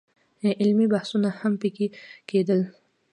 علمي 0.61 0.87
بحثونه 0.93 1.29
هم 1.39 1.53
په 1.61 1.69
کې 1.75 1.87
کېدل. 2.29 2.61